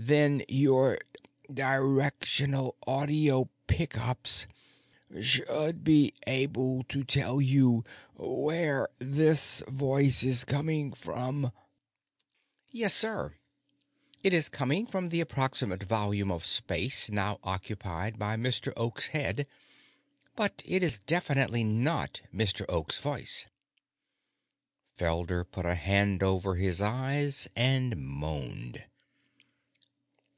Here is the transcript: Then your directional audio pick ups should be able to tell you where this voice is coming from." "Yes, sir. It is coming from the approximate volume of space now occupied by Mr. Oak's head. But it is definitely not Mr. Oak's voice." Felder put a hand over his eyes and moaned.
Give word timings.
Then 0.00 0.42
your 0.48 0.96
directional 1.52 2.76
audio 2.86 3.50
pick 3.66 3.98
ups 3.98 4.46
should 5.20 5.84
be 5.84 6.14
able 6.26 6.84
to 6.84 7.04
tell 7.04 7.42
you 7.42 7.84
where 8.14 8.88
this 9.00 9.62
voice 9.66 10.22
is 10.22 10.44
coming 10.44 10.92
from." 10.92 11.52
"Yes, 12.70 12.94
sir. 12.94 13.34
It 14.22 14.32
is 14.32 14.48
coming 14.48 14.86
from 14.86 15.08
the 15.08 15.20
approximate 15.20 15.82
volume 15.82 16.30
of 16.30 16.46
space 16.46 17.10
now 17.10 17.38
occupied 17.42 18.18
by 18.20 18.36
Mr. 18.36 18.72
Oak's 18.78 19.08
head. 19.08 19.46
But 20.36 20.62
it 20.64 20.82
is 20.82 20.98
definitely 21.04 21.64
not 21.64 22.22
Mr. 22.32 22.64
Oak's 22.68 22.98
voice." 22.98 23.46
Felder 24.96 25.44
put 25.44 25.66
a 25.66 25.74
hand 25.74 26.22
over 26.22 26.54
his 26.54 26.80
eyes 26.80 27.48
and 27.56 27.96
moaned. 27.96 28.84